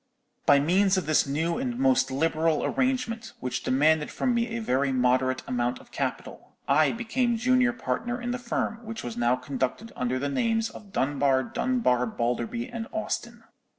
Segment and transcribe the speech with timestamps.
[0.47, 4.91] "By means of this new and most liberal arrangement, which demanded from me a very
[4.91, 9.91] moderate amount of capital, I became junior partner in the firm, which was now conducted
[9.95, 13.43] under the names of Dunbar, Dunbar, Balderby, and Austin.